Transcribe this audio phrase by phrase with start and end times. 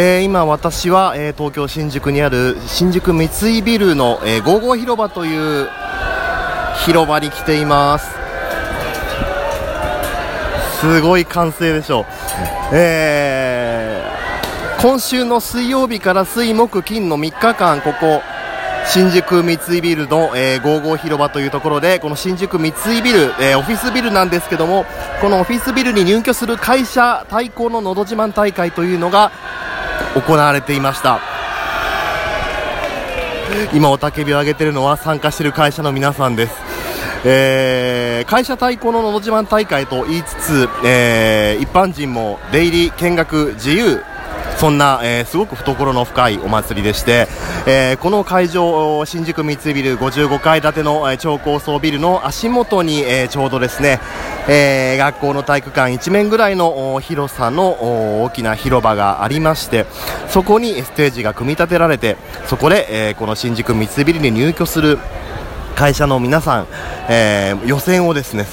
[0.00, 5.68] えー、今私は、えー、東京新宿にある新宿三井ビルの、えー、ゴーゴー広場という
[6.86, 8.08] 広場に来ています。
[10.80, 12.04] すごい歓声でしょう、
[12.72, 18.22] えー、今週の水曜日から水木金の3日間ここ
[18.86, 24.86] 新宿三井ビルの、えー、55広場というところでこの新宿三井ビル、えー、オフィスビルなんですけども
[25.20, 29.32] このオフィスビルに入居する会社対抗ののど自慢大会というのが
[30.14, 31.20] 行われていました。
[33.72, 36.54] 今雄たけびを上げているのは参加している会社の皆さんです。
[37.24, 44.04] えー、会社対抗ののど自慢大会と言いつつ、えー、一般人も出入り見学自由
[44.58, 47.28] そんな、えー、すごく懐の深いお祭りでして、
[47.68, 54.00] えー、この会場新宿三井ビル55階建ての、えー、超高層ビルの足元に、えー、ちょうどですね、
[54.48, 59.86] えー、学校の体育館一面ぐらいの広さの大きな広場がありまして
[60.28, 64.98] そこにステージが組み立てられてそこで、えー、この新宿三井ビルに入居する
[65.76, 66.66] 会社の皆さん、
[67.08, 68.44] えー、予選をですね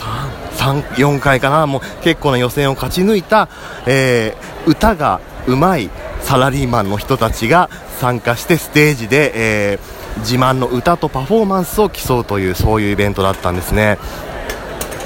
[0.56, 3.50] 3、4回かな、もう結構な予選を勝ち抜いた、
[3.86, 5.89] えー、歌がうまい
[6.22, 9.31] サラリーマンの人たちが参加してステージで、
[9.73, 13.98] えー、自慢の歌とパフォーマンスを競うというそういうイベントだったんですね。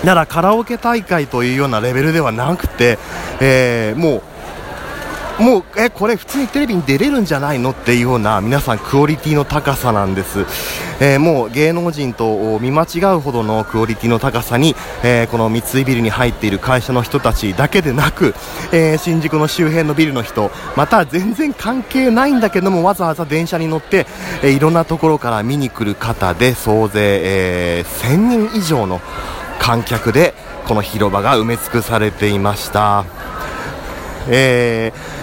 [0.03, 2.97] ならカラオケ大会というようなレベルではなくて、
[3.41, 4.21] えー、もう
[5.39, 10.39] もうえこれ普通にテレビに出れるんじゃないのっていうような皆さんクオリティの高さなんです、
[10.99, 18.35] えー、もう芸能人と見間違うほどのクオリティの高さに、えー、この三井ビルに入っている会社の人たちだけでなく、
[18.73, 24.07] えー、新宿の周辺のビルの人また全然関係ないんだけどもわざわざ電車に乗って、
[24.43, 28.99] えいろんなところから見に来る方で総勢、え1000人以上の
[29.59, 30.33] 観客で
[30.67, 33.05] この広場が埋め尽くされていました。
[34.27, 35.18] えー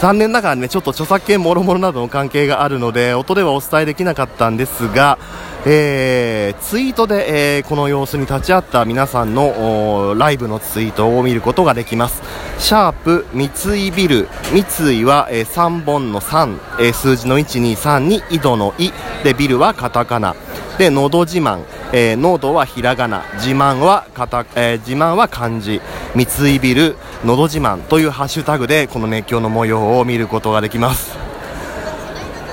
[0.00, 5.18] 残念ながらねちょっと著作権もろもろなどの関係があるので音ではお伝えできなかったんですが、
[5.66, 12.22] えー、ツイートで、えー、この様子に立ち会った皆さんのライブのツイートを見ることができます。
[12.58, 13.50] シャープ三
[13.88, 20.34] 井ビル三井は、えー、3本の3、えー、数字の123に井戸の「い」でビルはカタカナ。
[20.78, 23.22] でのど自慢、えー、濃度はひらがな。
[23.34, 25.78] 自慢はかた、えー、自慢は漢字。
[26.14, 31.16] 三井ビルのど自慢というハッシュタグでこの熱狂の模様を見ることができます。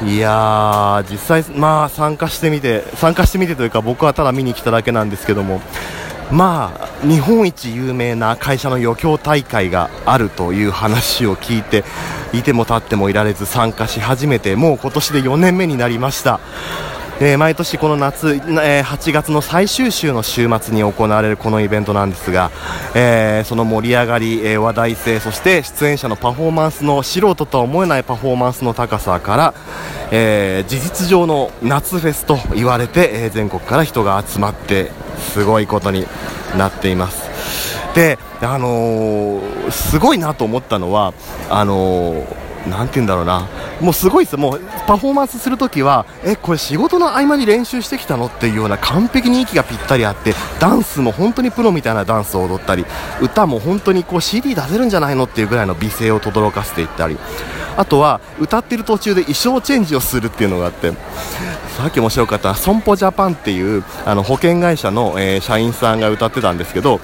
[0.06, 5.62] いやー実際まあ参加してみて参加してみてというか僕はただ見に来ただけなんですけども。
[6.32, 11.86] まあ日本一有名な会社の余興大会があるという話を聞いて
[12.34, 16.42] いても立ってもいられず参加し始めてもう今年で4年目になりました。
[17.20, 22.52] えー、毎年この夏、えー、8月の最終週の週末に行われるこのイベントなんですが、
[22.94, 29.54] えー、その盛り上がり、え話題性そして出演者のパフォーマンスの素人とは思えないパフォーマンスの高さから、
[30.12, 34.92] え事実上の夏フェスと言われて、え全国から人が集まって
[35.34, 36.06] すごいことに
[36.56, 37.28] なっています。
[37.96, 39.42] で、あの
[39.72, 41.16] すごいなと思ったのは
[41.50, 42.28] あの
[42.70, 43.48] なんて言うんだろうな。
[43.82, 52.86] もうすごいです、もうパフォーマンスするときは、え、これ仕事の合間に練習してきたのっていうような完璧に息がぴったりあって、ダンスも本当にプロみたいなダンスを踊ったり、
[53.22, 57.18] 歌も本当にこう CD 出せるんじゃないのっていうぐらいの美声を轟かせていったり、
[57.76, 60.94] あとは歌ってる途中で衣装チェンジをするっていうのがあって、
[61.78, 67.00] さっき面白かった損保ジャパンっていうあの保険会社の、えー、社員さんが歌ってたんですけど、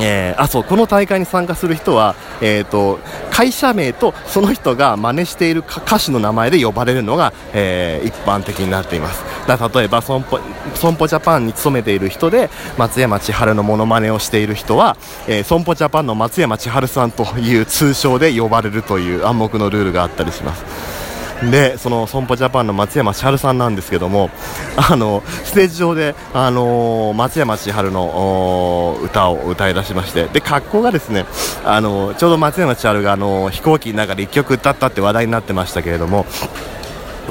[0.00, 2.98] えー、あそうこの大会に参加する人は、えーと、
[3.30, 9.22] 会社名とその人が真似している歌手の名前で呼ばれるのが、えー、一般的になっています。
[9.46, 10.38] だ例えば損保
[10.74, 12.48] 損保ジャパンに勤めている人で
[12.78, 21.11] 松山千春のモノマネをしている人は、えー、損保ジャパンの松山千春さんという通称で呼ばれるという暗黙のルールがあったりします。
[21.50, 24.30] でその損保ジャパンの松山千春さんなんですけども
[24.76, 31.26] あのステージ上で、あの松山千春の歌を歌い出しましてで格好がですね、
[31.64, 36.26] あのちょうど松山千春が、あの飛行機の中で1曲歌ったって話題になってましたけれども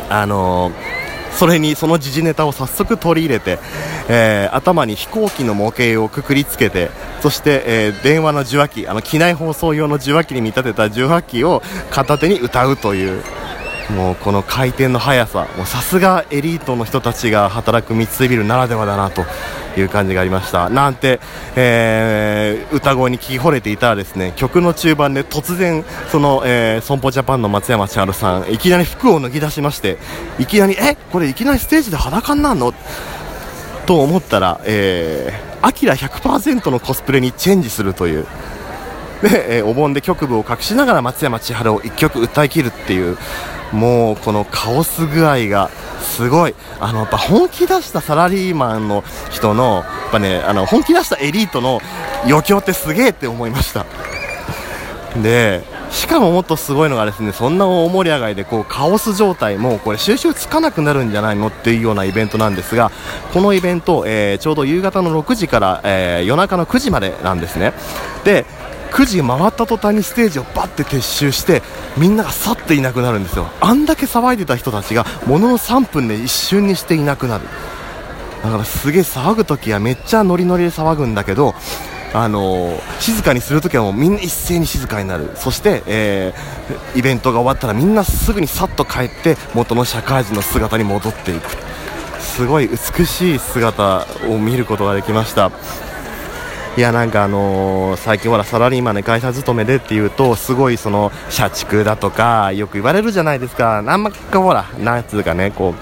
[0.10, 0.72] あの
[1.32, 3.58] それにその時事ネタを早速取り入れて、
[4.10, 6.92] えー、頭に飛行機の模型をくくりつけて
[7.22, 13.24] そして、えー、電話の受話器あの機内放送用の受話器に見立てた受話器を片手に歌うという
[13.92, 19.26] もうこの回転の速ささすがエリートの人たちが働く三井ビルならではだなと
[19.78, 20.70] いう感じがありました。
[20.70, 21.20] なんて、
[21.56, 29.98] えー、歌声に聞き惚れていたらですね曲の中盤で突然その、えー、損保ジャパンの松山千春さんいきなり服を脱ぎ出しまして
[30.40, 32.74] いきなりえこれいきなりステージで裸になるの？
[33.86, 38.26] と思ったら、えー、アキラ100%のコスプレにチェンジするという。
[39.22, 43.18] で、えー、お盆で局部を隠しながら松山千春を1曲歌い切るっていう
[43.72, 45.70] もうこのカオス具合が
[46.02, 46.56] すごい。
[46.80, 51.80] あのやっぱ本気出したサラリーマンの人のやっぱねあの本気出したエリートの
[52.26, 53.86] 余興ってすげえって思いました。
[55.22, 62.92] でしかももっとすごいのがですねそんな大盛り上がりでこうカオス状態もこれ収集つかなくなるんじゃないのっていうようなイベントなんですが
[63.34, 67.74] このイベント、えー、ちょうど夕方の6時から、えー、夜中の9時までなんですね。
[68.24, 68.46] で
[68.92, 71.64] 9時回った途端にステージをバッて撤収して
[71.98, 73.48] みんながさっていなくなるんですよ。
[73.62, 77.46] あんだけ騒いでた人たちがものの3分で一瞬にしていなくなる。
[78.44, 81.54] だからすげえ騒ぐときはめっちゃノリノリで騒ぐんだけど
[82.14, 85.32] あの静かにするときはもうみんな一斉に静かになる。
[85.36, 91.50] そして、えー、イベントが終わったらみんなすぐにさっと帰って元の社会人の姿に戻っていく。
[92.20, 95.52] すごい美しい姿を見ることができました。
[96.78, 103.82] いやなんかあのー、最近ほらサラリーマンで会社勤めでっていうとすごいその社畜だとかよく言われるじゃないですか。
[103.82, 105.76] なんまかほらなんつうかねこ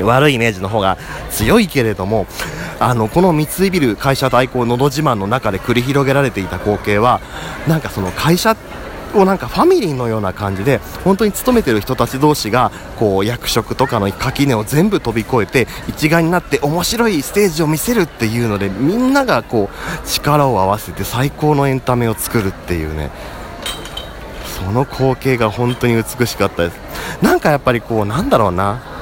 [0.00, 0.98] う悪いイメージの方が
[1.30, 2.26] 強いけれども
[2.80, 7.20] あのこの三井ビル会社対抗のど自慢の中で繰り広げられていた光景は
[7.68, 8.56] なんかその会社
[9.16, 23.10] をなんかファミリーのような感じで本当に勤めてる人たち同士がこう役職とかの垣根を全部飛び越えて一丸になって面白いステージを見せるっていうのでみんながこう力を合わせて最高のエンタメを作るっていうね。
[24.56, 26.76] その光景が本当に美しかったです。
[27.22, 28.95] なんかやっぱりこうなんだろうな。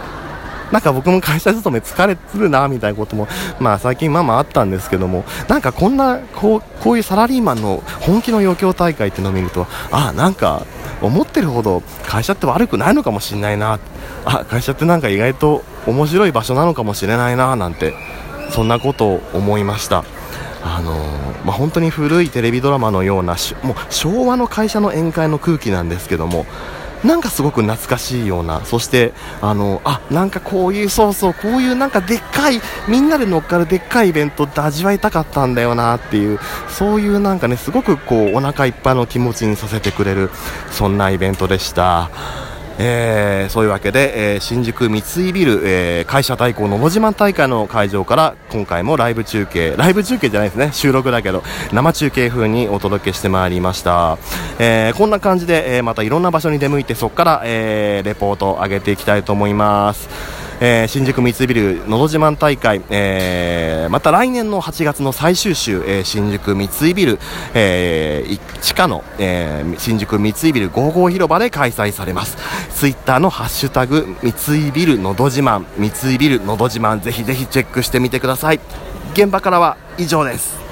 [0.73, 3.29] なんか僕も会社勤め疲れてるなみたいなことも、
[3.61, 10.67] まあ、最近まあまああったんですけどもなんかこんなこうこういうサラリーマンの本気の余興大会っていうのを見るとああなんか
[11.03, 13.79] 思ってるほど会社って悪くないのかもしれないな
[14.25, 17.95] あ会社ってなんか意外と面白い場所なのかもしれないななんて
[18.51, 20.05] そんなことを思いました。
[20.67, 26.47] あのー、まあ、本当に古いテレビドラマのようなもう昭和の会社の宴会の空気なんですけども
[27.05, 29.13] なんかすごく懐かしいようなそして
[29.43, 40.31] あのあなんかこういうそうそうこういうなんかでっかいみんなで乗っかるでっかいイベントって味わいたかったんだよなっていうそういうなんかねすごくこうお腹いっぱいの気持ちにさせてくれる
[40.71, 42.11] そんなイベントでした。
[42.79, 51.43] えー、そういうわけで、えー、新宿三井ビル、えー、会社対抗のの自慢大会の会場から今回もライブ中継ライブ中継じゃないですね収録だけど
[51.73, 54.19] 生中継風にお届けしてまいりました、
[54.59, 60.34] えー、こんな感じで、え、またいろんな場所に出向いてそこから、え、レポートを上げていきたいと思います。
[60.61, 67.19] えー、新宿三井ビルのど自慢大会、えー、また来年の8月の最終週、えー、新宿三井ビル、
[67.55, 72.37] えー、地下の、えー、新宿三井ビル55広場で開催されます。
[72.75, 78.61] ツイッターのハッシュタグ三井ビルのど自慢三井ビルのど自慢ぜひぜひチェックしてみてください。
[79.13, 80.64] 現場からは以上です。